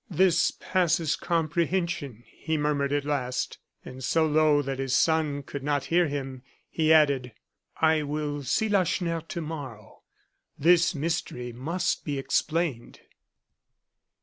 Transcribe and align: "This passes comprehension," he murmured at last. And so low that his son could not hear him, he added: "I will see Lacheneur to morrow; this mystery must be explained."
"This 0.09 0.49
passes 0.49 1.15
comprehension," 1.15 2.23
he 2.25 2.57
murmured 2.57 2.91
at 2.91 3.05
last. 3.05 3.59
And 3.85 4.03
so 4.03 4.25
low 4.25 4.63
that 4.63 4.79
his 4.79 4.95
son 4.95 5.43
could 5.43 5.61
not 5.61 5.83
hear 5.93 6.07
him, 6.07 6.41
he 6.71 6.91
added: 6.91 7.33
"I 7.79 8.01
will 8.01 8.41
see 8.41 8.67
Lacheneur 8.67 9.21
to 9.21 9.41
morrow; 9.41 10.01
this 10.57 10.95
mystery 10.95 11.53
must 11.53 12.03
be 12.03 12.17
explained." 12.17 13.01